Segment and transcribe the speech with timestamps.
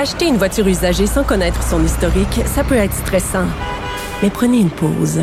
[0.00, 3.48] Acheter une voiture usagée sans connaître son historique, ça peut être stressant.
[4.22, 5.22] Mais prenez une pause.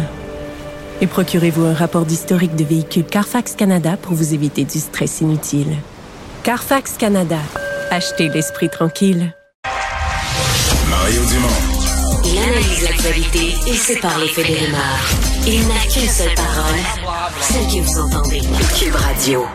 [0.99, 5.77] Et procurez-vous un rapport d'historique de véhicule Carfax Canada pour vous éviter du stress inutile.
[6.44, 7.39] Carfax Canada.
[7.89, 9.34] Achetez l'esprit tranquille.
[10.89, 12.25] Mario Dumont.
[12.25, 15.09] Il analyse l'actualité et sépare les faits des rumeurs.
[15.48, 18.41] Il n'a qu'une seule parole, celle que vous entendez.
[18.77, 19.45] Cube Radio.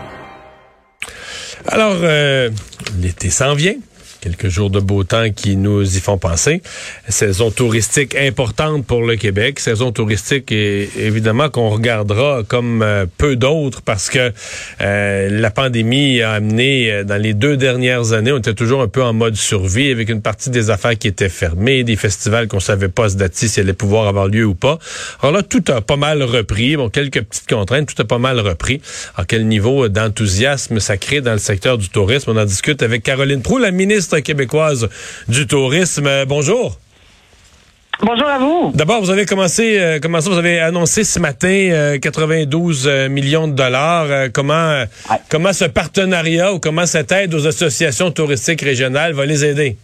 [1.69, 2.49] Alors, euh,
[2.99, 3.75] l'été s'en vient.
[4.21, 6.61] Quelques jours de beau temps qui nous y font penser.
[7.09, 9.59] Saison touristique importante pour le Québec.
[9.59, 14.33] Saison touristique, et, évidemment, qu'on regardera comme euh, peu d'autres parce que
[14.83, 18.89] euh, la pandémie a amené, euh, dans les deux dernières années, on était toujours un
[18.89, 22.61] peu en mode survie avec une partie des affaires qui étaient fermées, des festivals qu'on
[22.61, 24.79] savait pas se dater si allaient pouvoir avoir lieu ou pas.
[25.23, 26.77] Alors là, tout a pas mal repris.
[26.77, 28.83] Bon, quelques petites contraintes, tout a pas mal repris.
[29.17, 32.33] À quel niveau d'enthousiasme ça crée dans le secteur du tourisme?
[32.33, 34.89] On en discute avec Caroline Proux, la ministre québécoise
[35.29, 36.07] du tourisme.
[36.07, 36.79] Euh, bonjour.
[38.03, 38.73] Bonjour à vous.
[38.75, 43.09] D'abord, vous avez commencé, euh, comment ça, vous avez annoncé ce matin euh, 92 euh,
[43.11, 44.07] millions de dollars.
[44.09, 44.85] Euh, comment,
[45.31, 49.77] comment ce partenariat ou comment cette aide aux associations touristiques régionales va les aider?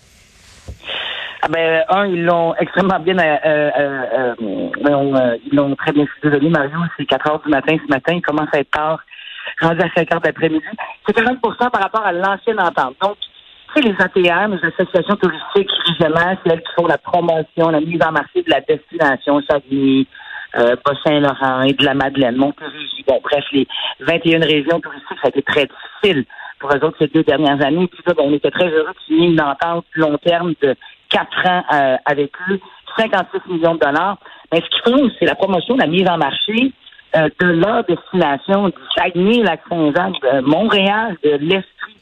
[1.42, 3.16] Ah ben, un, ils l'ont extrêmement bien,
[4.40, 6.06] ils l'ont très bien.
[6.24, 8.14] Désolé, Mario, c'est 4 heures du matin ce matin.
[8.14, 8.98] Il commence à être tard,
[9.60, 10.64] rendu à 5 heures d'après-midi.
[11.06, 11.38] C'est 40
[11.70, 12.96] par rapport à l'ancienne entente.
[13.02, 13.16] Donc,
[13.80, 18.12] les ATM, les associations touristiques régionales, c'est elles qui font la promotion, la mise en
[18.12, 20.06] marché de la destination Saguenay,
[20.58, 23.04] euh, Bas-Saint-Laurent et de la Madeleine, Montérégie.
[23.06, 23.66] Bon, bref, les
[24.00, 26.24] 21 régions touristiques, ça a été très difficile
[26.58, 27.86] pour eux autres ces deux dernières années.
[27.88, 30.74] Puis là, on était très heureux de signer une entente long terme de
[31.10, 32.58] quatre ans euh, avec eux,
[32.96, 34.18] 56 millions de dollars.
[34.52, 36.72] Mais ce qu'ils font, c'est la promotion, la mise en marché
[37.16, 41.95] euh, de leur destination du Saguenay, Lac-Saint-Jean, de Montréal, de l'Estrie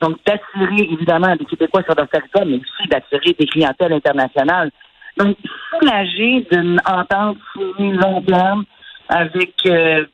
[0.00, 4.70] donc, d'attirer évidemment des Québécois sur leur territoire, mais aussi d'attirer des clientèles internationales.
[5.16, 5.36] Donc,
[5.70, 8.64] soulager d'une entente signée long terme
[9.08, 10.04] avec, euh,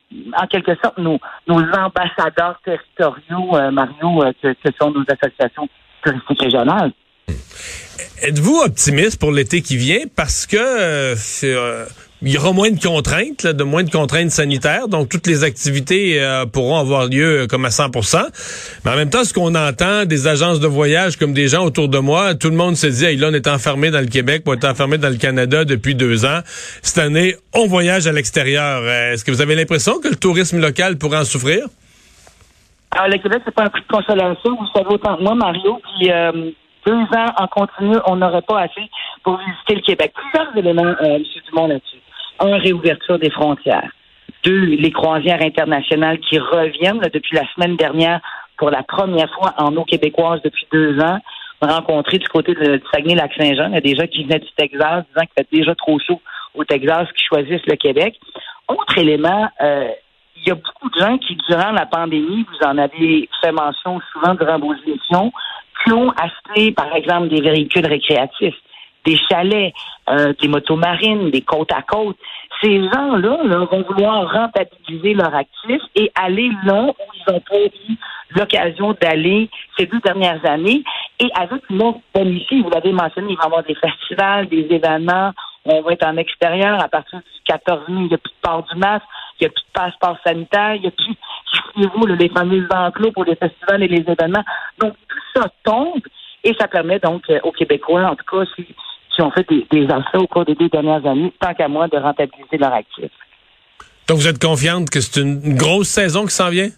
[0.41, 5.67] en quelque sorte, nos, nos ambassadeurs territoriaux, euh, Mario, euh, que, sont nos associations
[6.03, 6.91] touristiques régionales.
[8.21, 10.05] Êtes-vous optimiste pour l'été qui vient?
[10.15, 11.53] Parce que c'est
[12.25, 16.19] il y aura moins de contraintes, de moins de contraintes sanitaires, donc toutes les activités
[16.19, 18.17] euh, pourront avoir lieu euh, comme à 100%
[18.83, 21.87] Mais en même temps, ce qu'on entend des agences de voyage comme des gens autour
[21.87, 24.41] de moi, tout le monde se dit, hey, là, on est enfermé dans le Québec,
[24.47, 26.39] on est enfermé dans le Canada depuis deux ans.
[26.81, 28.81] Cette année, on voyage à l'extérieur.
[28.81, 31.67] Euh, est-ce que vous avez l'impression que le tourisme local pourrait en souffrir?
[32.91, 34.55] Alors, le Québec, c'est pas un prix de consolation.
[34.55, 36.09] Vous savez autant que moi, Mario, puis
[36.85, 38.89] deux ans en continu, on n'aurait pas assez
[39.23, 40.13] pour visiter le Québec.
[40.13, 41.23] Plusieurs éléments, euh, M.
[41.49, 41.97] Dumont, là-dessus.
[42.39, 43.91] Un, réouverture des frontières.
[44.43, 48.21] Deux, les croisières internationales qui reviennent depuis la semaine dernière
[48.57, 51.19] pour la première fois en eau québécoise depuis deux ans.
[51.61, 55.21] Rencontré du côté de, Saguenay-Lac-Saint-Jean, il y a des gens qui venaient du Texas disant
[55.21, 56.21] qu'il fait déjà trop chaud
[56.53, 58.19] au Texas qui choisissent le Québec.
[58.67, 59.89] Autre élément, euh,
[60.35, 63.99] il y a beaucoup de gens qui, durant la pandémie, vous en avez fait mention
[64.11, 65.31] souvent durant vos émissions,
[65.83, 68.55] qui ont acheté, par exemple, des véhicules récréatifs
[69.05, 69.73] des chalets,
[70.09, 72.17] euh, des motos marines, des côtes à côte.
[72.61, 77.95] Ces gens-là vont vouloir rentabiliser leur actif et aller là où ils ont pas eu
[78.35, 80.83] l'occasion d'aller ces deux dernières années.
[81.19, 84.67] Et avec une autre ici, vous l'avez mentionné, il va y avoir des festivals, des
[84.69, 85.31] événements.
[85.65, 88.01] On va être en extérieur à partir du 14 mai.
[88.01, 89.05] Il n'y a plus de port du masque,
[89.39, 91.15] il n'y a plus de passeport sanitaire, il n'y a plus,
[91.75, 94.43] vous les fameux enclos pour les festivals et les événements.
[94.79, 96.01] Donc, tout ça tombe
[96.43, 98.45] et ça permet donc euh, aux Québécois, en tout cas,
[99.15, 101.87] qui ont fait des, des achats au cours des deux dernières années, tant qu'à moi,
[101.87, 103.09] de rentabiliser leur actif.
[104.07, 106.69] Donc, vous êtes confiante que c'est une grosse saison qui s'en vient?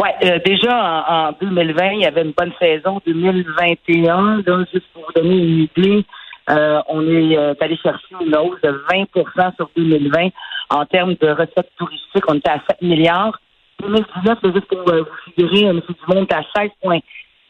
[0.00, 3.00] Oui, euh, déjà en, 2020, il y avait une bonne saison.
[3.06, 6.04] 2021, là, juste pour vous donner une idée,
[6.50, 10.28] euh, on est euh, allé chercher une hausse de 20% sur 2020
[10.70, 12.24] en termes de recettes touristiques.
[12.28, 13.38] On était à 7 milliards.
[13.80, 15.80] 2019, juste pour vous figurer, M.
[15.80, 17.02] Dumont, on était à 16,5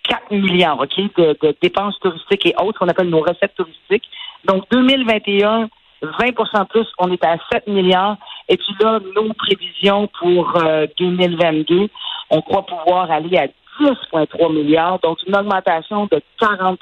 [0.08, 4.08] 4 milliards, OK, de, dépenses touristiques et autres, qu'on appelle nos recettes touristiques.
[4.44, 5.68] Donc, 2021,
[6.02, 8.16] 20% plus, on est à 7 milliards.
[8.48, 10.58] Et puis là, nos prévisions pour
[10.98, 11.88] 2022, euh,
[12.30, 13.46] on croit pouvoir aller à
[13.80, 16.78] 10,3 milliards, donc une augmentation de 40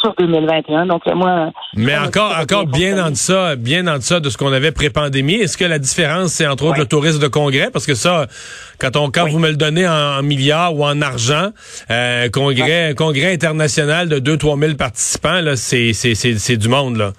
[0.00, 0.86] sur 2021.
[0.86, 1.50] Donc, moi.
[1.76, 5.34] Mais encore, encore bien en deçà, bien en deçà de ce qu'on avait pré-pandémie.
[5.34, 7.70] Est-ce que la différence, c'est entre autres le tourisme de congrès?
[7.70, 8.26] Parce que ça,
[8.78, 11.50] quand on, quand vous me le donnez en, milliards ou en argent,
[11.90, 16.96] euh, congrès, congrès international de 2-3 000 participants, là, c'est, c'est, c'est, c'est du monde,
[16.96, 17.12] là.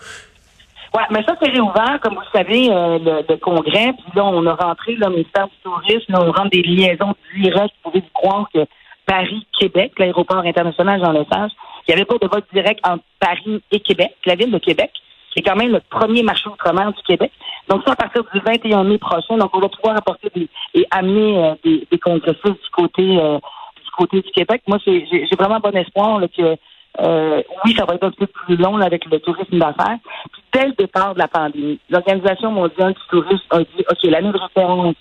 [0.94, 3.94] Ouais, mais ça, c'est réouvert, comme vous savez, euh, le, congrès.
[3.94, 7.74] Puis là, on a rentré le ministère du Tourisme, on rentre des liaisons directes.
[7.84, 8.66] Vous pouvez vous croire que
[9.06, 11.52] Paris-Québec, l'aéroport international Jean Lesage,
[11.88, 14.92] il n'y avait pas de vote direct entre Paris et Québec, la ville de Québec,
[15.32, 17.32] qui est quand même le premier marché outre-mer du Québec.
[17.70, 20.86] Donc ça, à partir du 21 mai prochain, donc on va pouvoir apporter des, et
[20.92, 24.62] amener euh, des, des congressistes du côté euh, du côté du Québec.
[24.68, 26.58] Moi, j'ai vraiment bon espoir que
[27.00, 29.98] euh, oui, ça va être un peu plus long avec le tourisme d'affaires.
[30.32, 34.32] Puis dès le départ de la pandémie, l'Organisation mondiale du tourisme a dit OK, l'année
[34.32, 34.96] de référence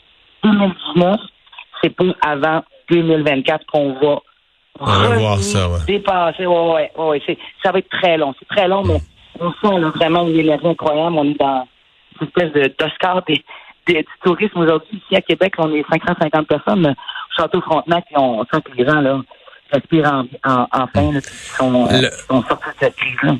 [0.44, 1.16] 2019,
[1.82, 4.20] c'est pas avant 2024 qu'on va
[4.84, 5.78] va voir ça, ouais.
[5.88, 8.34] Ouais, ouais, ouais, ça va être très long.
[8.38, 9.00] C'est très long, mais
[9.38, 11.16] on sent là, vraiment une énergie incroyable.
[11.16, 11.66] On est dans
[12.20, 13.42] une espèce d'Oscar des,
[13.86, 15.02] des, du tourisme aujourd'hui.
[15.04, 16.94] Ici à Québec, on est 550 personnes au
[17.36, 19.20] Château Frontenac et on sent que les gens là,
[19.72, 20.12] respirent
[20.44, 21.86] en, en, enfin, là, sont,
[22.28, 23.34] sont sortis de cette crise-là.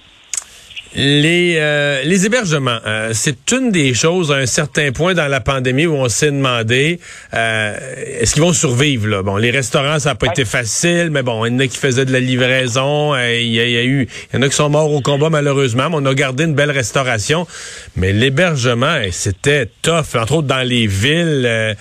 [0.96, 5.38] Les, euh, les hébergements, euh, c'est une des choses à un certain point dans la
[5.38, 6.98] pandémie où on s'est demandé
[7.32, 7.76] euh,
[8.20, 9.22] est-ce qu'ils vont survivre là?
[9.22, 11.78] Bon, les restaurants ça n'a pas été facile, mais bon, il y en a qui
[11.78, 14.92] faisaient de la livraison, il y, a eu, il y en a qui sont morts
[14.92, 17.46] au combat malheureusement, mais on a gardé une belle restauration.
[17.94, 21.76] Mais l'hébergement, c'était tough, entre autres dans les villes,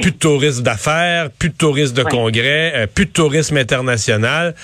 [0.00, 4.56] plus de tourisme d'affaires, plus de tourisme de congrès, plus de tourisme international.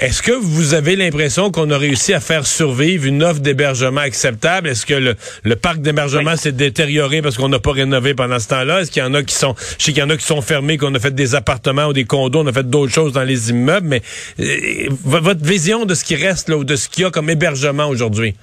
[0.00, 4.68] Est-ce que vous avez l'impression qu'on a réussi à faire survivre une offre d'hébergement acceptable?
[4.68, 8.80] Est-ce que le, parc d'hébergement s'est détérioré parce qu'on n'a pas rénové pendant ce temps-là?
[8.80, 10.40] Est-ce qu'il y en a qui sont, je sais qu'il y en a qui sont
[10.40, 13.24] fermés, qu'on a fait des appartements ou des condos, on a fait d'autres choses dans
[13.24, 14.00] les immeubles, mais
[14.40, 17.28] euh, votre vision de ce qui reste là ou de ce qu'il y a comme
[17.28, 18.34] hébergement aujourd'hui?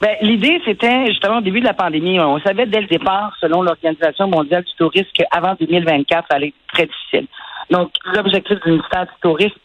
[0.00, 2.18] Ben, l'idée, c'était justement au début de la pandémie.
[2.20, 6.72] On savait dès le départ, selon l'Organisation mondiale du tourisme, qu'avant 2024, ça allait être
[6.72, 7.26] très difficile.
[7.70, 9.58] Donc, l'objectif du ministère du tourisme,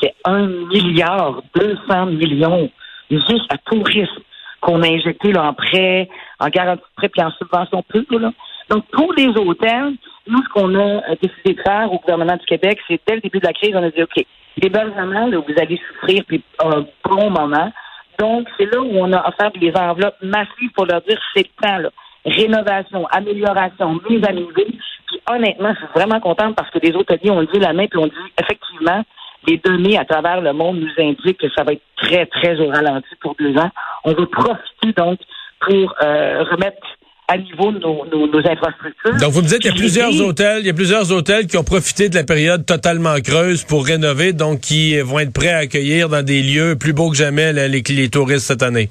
[0.00, 2.70] c'est un milliard 200 millions
[3.10, 4.22] juste à tourisme
[4.60, 6.08] qu'on a injecté là, en prêt,
[6.40, 8.18] en garantie de prêt puis en subvention pure.
[8.18, 8.32] Là.
[8.70, 9.94] Donc, pour les hôtels,
[10.26, 13.20] nous, ce qu'on a euh, décidé de faire au gouvernement du Québec, c'est dès le
[13.20, 14.24] début de la crise, on a dit, OK,
[14.62, 17.70] l'hébergement, vous allez souffrir puis un bon moment.
[18.18, 21.66] Donc, c'est là où on a offert des enveloppes massives pour leur dire, c'est le
[21.66, 21.90] temps, là.
[22.24, 24.50] Rénovation, amélioration, mise à niveau.
[24.54, 27.98] Puis honnêtement, je suis vraiment contente parce que les hôteliers ont dit la main puis
[27.98, 29.04] ont dit, effectivement,
[29.46, 32.68] les données à travers le monde nous indiquent que ça va être très, très au
[32.68, 33.70] ralenti pour deux ans.
[34.04, 35.18] On veut profiter donc
[35.60, 36.86] pour euh, remettre
[37.26, 39.16] à niveau nos, nos, infrastructures.
[39.18, 41.56] Donc, vous me dites qu'il y a plusieurs hôtels, il y a plusieurs hôtels qui
[41.56, 45.58] ont profité de la période totalement creuse pour rénover, donc qui vont être prêts à
[45.58, 48.90] accueillir dans des lieux plus beaux que jamais les, les touristes cette année.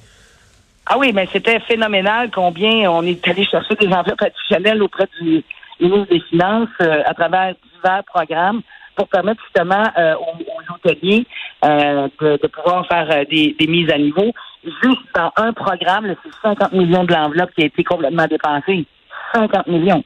[0.86, 5.44] Ah oui, mais c'était phénoménal combien on est allé chercher des enveloppes additionnelles auprès du
[5.80, 8.62] ministre des Finances euh, à travers divers programmes
[8.96, 10.43] pour permettre justement euh, aux,
[10.86, 14.32] euh, de, pouvoir faire euh, des, mises à niveau.
[14.64, 18.86] Juste dans un programme, c'est 50 millions de l'enveloppe qui a été complètement dépensée.
[19.34, 20.04] 50 millions.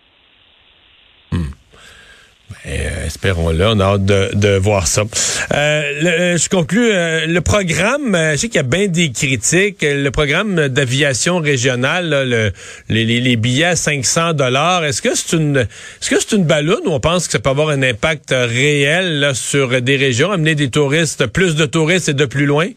[2.66, 5.02] Euh, espérons-le, on a hâte de, voir ça.
[5.54, 6.92] Euh, je conclus.
[6.92, 9.82] Euh, le programme, je sais qu'il y a bien des critiques.
[9.82, 12.54] Le programme d'aviation régionale,
[12.90, 16.92] les, billets à 500 dollars, est-ce que c'est une, est-ce que c'est une ballonne ou
[16.92, 21.28] on pense que ça peut avoir un impact réel sur des régions, amener des touristes,
[21.28, 22.68] plus de touristes et de plus loin?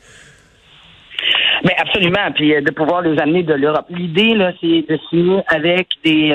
[1.64, 3.86] Mais absolument, puis de pouvoir les amener de l'Europe.
[3.90, 6.34] L'idée, là, c'est de signer avec des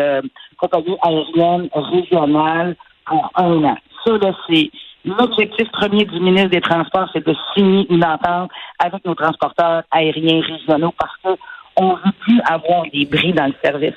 [0.57, 3.77] compagnies aériennes régionales pour un an.
[4.05, 4.13] Ça,
[4.47, 4.71] c'est
[5.05, 10.41] l'objectif premier du ministre des Transports, c'est de signer une entente avec nos transporteurs aériens
[10.41, 11.39] régionaux parce que
[11.77, 13.95] on veut plus avoir des bris dans le service.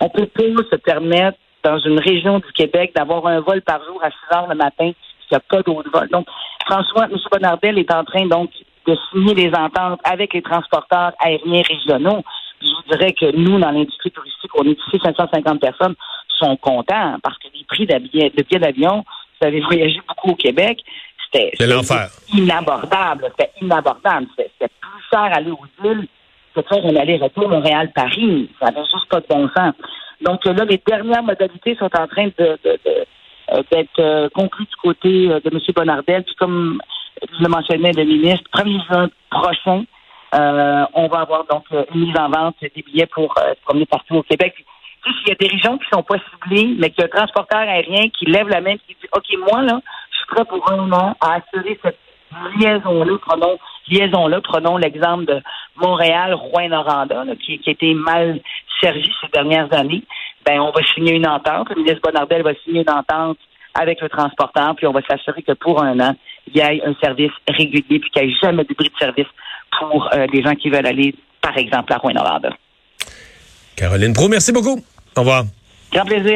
[0.00, 4.02] On peut pas se permettre dans une région du Québec d'avoir un vol par jour
[4.02, 6.08] à 6 heures le matin s'il n'y a pas d'autres vols.
[6.08, 6.26] Donc,
[6.66, 7.16] François, M.
[7.30, 8.50] Bonardel est en train donc
[8.86, 12.22] de signer des ententes avec les transporteurs aériens régionaux.
[12.60, 15.94] Je vous dirais que nous, dans l'industrie touristique, on est ici 550 personnes
[16.42, 19.04] sont contents parce que les prix de billets d'avion,
[19.40, 20.82] vous avez voyagé beaucoup au Québec,
[21.32, 21.52] c'était
[22.32, 23.32] inabordable.
[23.36, 24.26] C'était inabordable.
[24.36, 26.06] C'était plus cher aller aux îles
[26.54, 28.50] que de faire un aller-retour Montréal-Paris.
[28.60, 29.74] Ça n'avait juste pas de bon sens.
[30.20, 32.58] Donc là, les dernières modalités sont en train de,
[33.52, 35.60] euh, d'être euh, conclues du côté euh, de M.
[35.74, 36.22] Bonardel.
[36.22, 36.80] Puis comme
[37.20, 39.84] je le mentionnais, le ministre, 1er juin prochain,
[40.94, 44.22] on va avoir donc une mise en vente des billets pour se promener partout au
[44.22, 44.54] Québec.
[45.06, 47.60] Il y a des régions qui sont pas ciblées, mais qu'il y a un transporteur
[47.60, 49.80] aérien qui lève la main et qui dit OK, moi, là,
[50.10, 51.98] je suis prêt pour un an à assurer cette
[52.58, 53.18] liaison-là.
[53.26, 55.42] Prenons, liaison-là, prenons l'exemple de
[55.76, 58.40] Montréal-Rouen-Noranda, qui, qui a été mal
[58.80, 60.02] servi ces dernières années.
[60.44, 61.68] Ben, on va signer une entente.
[61.70, 63.38] Le ministre Bonardel va signer une entente
[63.74, 66.14] avec le transporteur, puis on va s'assurer que pour un an,
[66.46, 69.26] il y ait un service régulier, puis qu'il n'y ait jamais de bris de service
[69.78, 72.50] pour euh, les gens qui veulent aller, par exemple, à Rouen-Noranda.
[73.76, 74.78] Caroline Pro, merci beaucoup.
[75.16, 75.44] Au revoir.
[75.92, 76.30] Grand plaisir.